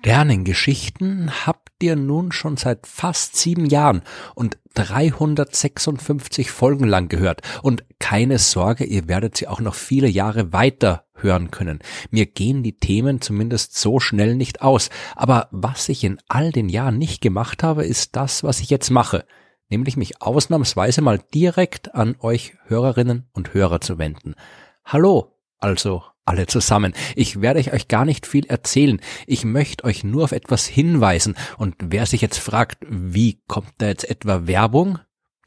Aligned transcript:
Sternengeschichten 0.00 1.46
habt 1.46 1.82
ihr 1.82 1.96
nun 1.96 2.30
schon 2.30 2.56
seit 2.56 2.86
fast 2.86 3.36
sieben 3.36 3.66
Jahren 3.66 4.02
und 4.36 4.56
356 4.74 6.52
Folgen 6.52 6.86
lang 6.86 7.08
gehört. 7.08 7.42
Und 7.62 7.84
keine 7.98 8.38
Sorge, 8.38 8.84
ihr 8.84 9.08
werdet 9.08 9.36
sie 9.36 9.48
auch 9.48 9.60
noch 9.60 9.74
viele 9.74 10.06
Jahre 10.06 10.52
weiter 10.52 11.04
hören 11.14 11.50
können. 11.50 11.80
Mir 12.10 12.26
gehen 12.26 12.62
die 12.62 12.76
Themen 12.76 13.20
zumindest 13.20 13.76
so 13.76 13.98
schnell 13.98 14.36
nicht 14.36 14.62
aus. 14.62 14.88
Aber 15.16 15.48
was 15.50 15.88
ich 15.88 16.04
in 16.04 16.18
all 16.28 16.52
den 16.52 16.68
Jahren 16.68 16.96
nicht 16.96 17.20
gemacht 17.20 17.64
habe, 17.64 17.84
ist 17.84 18.14
das, 18.14 18.44
was 18.44 18.60
ich 18.60 18.70
jetzt 18.70 18.90
mache. 18.90 19.24
Nämlich 19.68 19.96
mich 19.96 20.22
ausnahmsweise 20.22 21.02
mal 21.02 21.18
direkt 21.34 21.94
an 21.96 22.14
euch 22.20 22.54
Hörerinnen 22.66 23.28
und 23.32 23.52
Hörer 23.52 23.80
zu 23.80 23.98
wenden. 23.98 24.36
Hallo, 24.84 25.36
also 25.58 26.04
alle 26.28 26.46
zusammen. 26.46 26.92
Ich 27.16 27.40
werde 27.40 27.72
euch 27.72 27.88
gar 27.88 28.04
nicht 28.04 28.26
viel 28.26 28.46
erzählen. 28.46 29.00
Ich 29.26 29.44
möchte 29.44 29.84
euch 29.84 30.04
nur 30.04 30.24
auf 30.24 30.32
etwas 30.32 30.66
hinweisen. 30.66 31.34
Und 31.56 31.74
wer 31.80 32.06
sich 32.06 32.20
jetzt 32.20 32.38
fragt, 32.38 32.78
wie 32.88 33.40
kommt 33.48 33.72
da 33.78 33.86
jetzt 33.86 34.08
etwa 34.08 34.46
Werbung? 34.46 34.98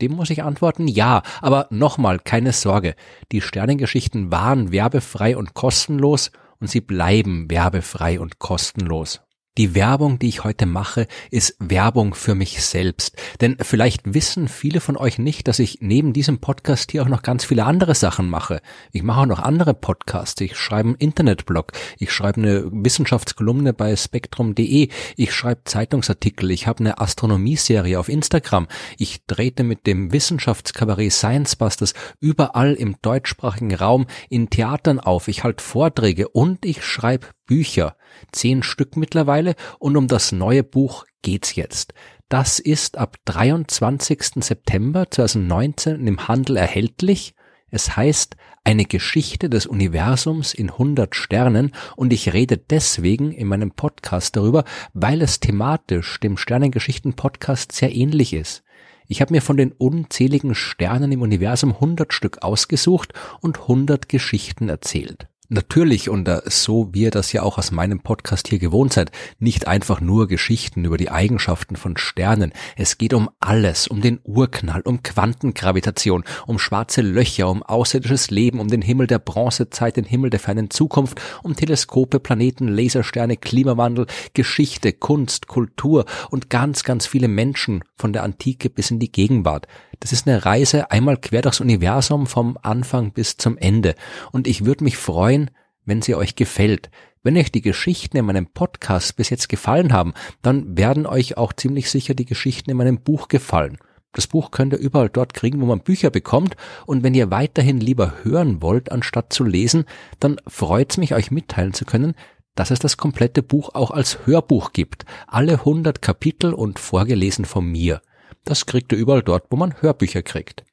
Dem 0.01 0.13
muss 0.13 0.31
ich 0.31 0.43
antworten, 0.43 0.87
ja. 0.87 1.21
Aber 1.41 1.67
nochmal, 1.69 2.19
keine 2.19 2.53
Sorge. 2.53 2.95
Die 3.31 3.41
Sternengeschichten 3.41 4.31
waren 4.31 4.71
werbefrei 4.71 5.37
und 5.37 5.53
kostenlos 5.53 6.31
und 6.59 6.69
sie 6.69 6.81
bleiben 6.81 7.49
werbefrei 7.49 8.19
und 8.19 8.39
kostenlos. 8.39 9.21
Die 9.57 9.75
Werbung, 9.75 10.17
die 10.17 10.29
ich 10.29 10.45
heute 10.45 10.65
mache, 10.65 11.07
ist 11.29 11.57
Werbung 11.59 12.13
für 12.13 12.35
mich 12.35 12.63
selbst. 12.63 13.17
Denn 13.41 13.57
vielleicht 13.59 14.13
wissen 14.13 14.47
viele 14.47 14.79
von 14.79 14.95
euch 14.95 15.19
nicht, 15.19 15.45
dass 15.49 15.59
ich 15.59 15.79
neben 15.81 16.13
diesem 16.13 16.39
Podcast 16.39 16.91
hier 16.91 17.03
auch 17.03 17.09
noch 17.09 17.21
ganz 17.21 17.43
viele 17.43 17.65
andere 17.65 17.93
Sachen 17.93 18.29
mache. 18.29 18.61
Ich 18.93 19.03
mache 19.03 19.19
auch 19.19 19.25
noch 19.25 19.39
andere 19.39 19.73
Podcasts. 19.73 20.39
Ich 20.39 20.55
schreibe 20.55 20.89
einen 20.89 20.95
Internetblog. 20.95 21.73
Ich 21.97 22.13
schreibe 22.13 22.39
eine 22.39 22.69
Wissenschaftskolumne 22.71 23.73
bei 23.73 23.93
spektrum.de. 23.93 24.87
Ich 25.17 25.33
schreibe 25.33 25.65
Zeitungsartikel. 25.65 26.49
Ich 26.49 26.67
habe 26.67 26.79
eine 26.79 27.01
Astronomieserie 27.01 27.99
auf 27.99 28.07
Instagram. 28.07 28.69
Ich 28.97 29.25
trete 29.27 29.63
mit 29.65 29.85
dem 29.85 30.13
Wissenschaftskabarett 30.13 31.11
Science 31.11 31.57
Busters 31.57 31.93
überall 32.21 32.73
im 32.73 32.95
deutschsprachigen 33.01 33.75
Raum 33.75 34.07
in 34.29 34.49
Theatern 34.49 35.01
auf. 35.01 35.27
Ich 35.27 35.43
halte 35.43 35.61
Vorträge 35.61 36.29
und 36.29 36.65
ich 36.65 36.85
schreibe 36.85 37.27
Bücher, 37.51 37.97
zehn 38.31 38.63
Stück 38.63 38.95
mittlerweile, 38.95 39.55
und 39.77 39.97
um 39.97 40.07
das 40.07 40.31
neue 40.31 40.63
Buch 40.63 41.03
geht's 41.21 41.53
jetzt. 41.55 41.93
Das 42.29 42.59
ist 42.59 42.97
ab 42.97 43.17
23. 43.25 44.41
September 44.41 45.11
2019 45.11 46.07
im 46.07 46.29
Handel 46.29 46.55
erhältlich. 46.55 47.35
Es 47.69 47.97
heißt 47.97 48.37
eine 48.63 48.85
Geschichte 48.85 49.49
des 49.49 49.65
Universums 49.65 50.53
in 50.53 50.69
100 50.69 51.13
Sternen 51.13 51.73
und 51.97 52.13
ich 52.13 52.31
rede 52.31 52.55
deswegen 52.57 53.33
in 53.33 53.49
meinem 53.49 53.71
Podcast 53.71 54.37
darüber, 54.37 54.63
weil 54.93 55.21
es 55.21 55.41
thematisch 55.41 56.21
dem 56.21 56.37
Sternengeschichten 56.37 57.17
Podcast 57.17 57.73
sehr 57.73 57.93
ähnlich 57.93 58.31
ist. 58.31 58.63
Ich 59.09 59.19
habe 59.19 59.33
mir 59.33 59.41
von 59.41 59.57
den 59.57 59.73
unzähligen 59.73 60.55
Sternen 60.55 61.11
im 61.11 61.21
Universum 61.21 61.73
100 61.73 62.13
Stück 62.13 62.43
ausgesucht 62.43 63.11
und 63.41 63.59
100 63.59 64.07
Geschichten 64.07 64.69
erzählt. 64.69 65.27
Natürlich, 65.53 66.07
und 66.07 66.29
so 66.45 66.93
wie 66.93 67.01
ihr 67.01 67.11
das 67.11 67.33
ja 67.33 67.41
auch 67.43 67.57
aus 67.57 67.71
meinem 67.71 67.99
Podcast 67.99 68.47
hier 68.47 68.57
gewohnt 68.57 68.93
seid, 68.93 69.11
nicht 69.37 69.67
einfach 69.67 69.99
nur 69.99 70.29
Geschichten 70.29 70.85
über 70.85 70.95
die 70.95 71.11
Eigenschaften 71.11 71.75
von 71.75 71.97
Sternen. 71.97 72.53
Es 72.77 72.97
geht 72.97 73.13
um 73.13 73.29
alles, 73.41 73.89
um 73.89 73.99
den 73.99 74.21
Urknall, 74.23 74.79
um 74.79 75.03
Quantengravitation, 75.03 76.23
um 76.47 76.57
schwarze 76.57 77.01
Löcher, 77.01 77.49
um 77.49 77.63
außerirdisches 77.63 78.31
Leben, 78.31 78.61
um 78.61 78.69
den 78.69 78.81
Himmel 78.81 79.07
der 79.07 79.19
Bronzezeit, 79.19 79.97
den 79.97 80.05
Himmel 80.05 80.29
der 80.29 80.39
fernen 80.39 80.69
Zukunft, 80.69 81.19
um 81.43 81.53
Teleskope, 81.53 82.21
Planeten, 82.21 82.69
Lasersterne, 82.69 83.35
Klimawandel, 83.35 84.05
Geschichte, 84.33 84.93
Kunst, 84.93 85.47
Kultur 85.47 86.05
und 86.29 86.49
ganz, 86.49 86.85
ganz 86.85 87.07
viele 87.07 87.27
Menschen 87.27 87.83
von 87.97 88.13
der 88.13 88.23
Antike 88.23 88.69
bis 88.69 88.89
in 88.89 88.99
die 88.99 89.11
Gegenwart. 89.11 89.67
Das 90.01 90.11
ist 90.11 90.27
eine 90.27 90.43
Reise 90.43 90.89
einmal 90.89 91.15
quer 91.15 91.43
durchs 91.43 91.61
Universum 91.61 92.25
vom 92.25 92.57
Anfang 92.63 93.11
bis 93.11 93.37
zum 93.37 93.55
Ende. 93.59 93.93
Und 94.31 94.47
ich 94.47 94.65
würde 94.65 94.83
mich 94.83 94.97
freuen, 94.97 95.51
wenn 95.85 96.01
sie 96.01 96.15
euch 96.15 96.35
gefällt. 96.35 96.89
Wenn 97.21 97.37
euch 97.37 97.51
die 97.51 97.61
Geschichten 97.61 98.17
in 98.17 98.25
meinem 98.25 98.47
Podcast 98.47 99.15
bis 99.15 99.29
jetzt 99.29 99.47
gefallen 99.47 99.93
haben, 99.93 100.15
dann 100.41 100.75
werden 100.75 101.05
euch 101.05 101.37
auch 101.37 101.53
ziemlich 101.53 101.91
sicher 101.91 102.15
die 102.15 102.25
Geschichten 102.25 102.71
in 102.71 102.77
meinem 102.77 102.99
Buch 102.99 103.27
gefallen. 103.27 103.77
Das 104.11 104.25
Buch 104.25 104.49
könnt 104.49 104.73
ihr 104.73 104.79
überall 104.79 105.09
dort 105.09 105.35
kriegen, 105.35 105.61
wo 105.61 105.67
man 105.67 105.81
Bücher 105.81 106.09
bekommt. 106.09 106.57
Und 106.87 107.03
wenn 107.03 107.13
ihr 107.13 107.29
weiterhin 107.29 107.79
lieber 107.79 108.15
hören 108.23 108.63
wollt, 108.63 108.91
anstatt 108.91 109.31
zu 109.31 109.43
lesen, 109.43 109.85
dann 110.19 110.37
freut's 110.47 110.97
mich, 110.97 111.13
euch 111.13 111.29
mitteilen 111.29 111.75
zu 111.75 111.85
können, 111.85 112.15
dass 112.55 112.71
es 112.71 112.79
das 112.79 112.97
komplette 112.97 113.43
Buch 113.43 113.75
auch 113.75 113.91
als 113.91 114.25
Hörbuch 114.25 114.73
gibt. 114.73 115.05
Alle 115.27 115.59
100 115.59 116.01
Kapitel 116.01 116.55
und 116.55 116.79
vorgelesen 116.79 117.45
von 117.45 117.67
mir. 117.67 118.01
Das 118.43 118.65
kriegt 118.65 118.91
ihr 118.91 118.97
überall 118.97 119.23
dort, 119.23 119.45
wo 119.49 119.57
man 119.57 119.81
Hörbücher 119.81 120.23
kriegt. 120.23 120.63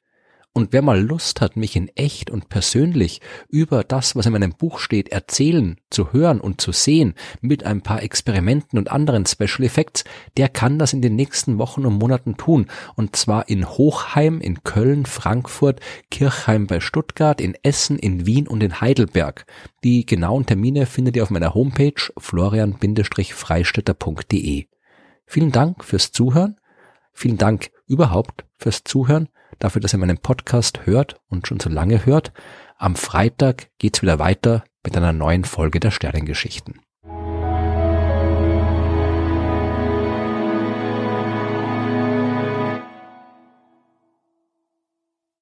Und 0.51 0.73
wer 0.73 0.81
mal 0.81 0.99
Lust 0.99 1.41
hat, 1.41 1.57
mich 1.57 1.75
in 1.75 1.89
echt 1.89 2.31
und 2.31 2.49
persönlich 2.49 3.21
über 3.49 3.83
das, 3.83 4.15
was 4.15 4.25
in 4.25 4.33
meinem 4.33 4.53
Buch 4.53 4.79
steht, 4.79 5.09
erzählen, 5.09 5.77
zu 5.91 6.11
hören 6.11 6.41
und 6.41 6.59
zu 6.59 6.71
sehen, 6.71 7.13
mit 7.39 7.63
ein 7.63 7.81
paar 7.81 8.01
Experimenten 8.01 8.79
und 8.79 8.91
anderen 8.91 9.27
Special 9.27 9.63
Effects, 9.63 10.05
der 10.37 10.49
kann 10.49 10.79
das 10.79 10.91
in 10.91 11.03
den 11.03 11.15
nächsten 11.15 11.59
Wochen 11.59 11.85
und 11.85 11.99
Monaten 11.99 12.35
tun. 12.35 12.65
Und 12.95 13.15
zwar 13.15 13.47
in 13.47 13.69
Hochheim, 13.69 14.41
in 14.41 14.63
Köln, 14.63 15.05
Frankfurt, 15.05 15.81
Kirchheim 16.09 16.65
bei 16.65 16.79
Stuttgart, 16.79 17.39
in 17.39 17.55
Essen, 17.61 17.99
in 17.99 18.25
Wien 18.25 18.47
und 18.47 18.63
in 18.63 18.81
Heidelberg. 18.81 19.45
Die 19.83 20.03
genauen 20.05 20.47
Termine 20.47 20.87
findet 20.87 21.15
ihr 21.15 21.21
auf 21.23 21.29
meiner 21.29 21.53
Homepage 21.53 21.93
florian-freistetter.de. 22.17 24.65
Vielen 25.27 25.51
Dank 25.51 25.85
fürs 25.85 26.11
Zuhören 26.11 26.55
Vielen 27.19 27.37
Dank 27.37 27.71
überhaupt 27.85 28.45
fürs 28.55 28.85
Zuhören, 28.85 29.27
dafür, 29.57 29.81
dass 29.81 29.91
ihr 29.91 29.99
meinen 29.99 30.19
Podcast 30.19 30.85
hört 30.85 31.19
und 31.27 31.45
schon 31.45 31.59
so 31.59 31.69
lange 31.69 32.05
hört. 32.05 32.31
Am 32.77 32.95
Freitag 32.95 33.71
geht's 33.77 34.01
wieder 34.01 34.19
weiter 34.19 34.63
mit 34.85 34.95
einer 34.95 35.11
neuen 35.11 35.43
Folge 35.43 35.81
der 35.81 35.91
Sternengeschichten. 35.91 36.79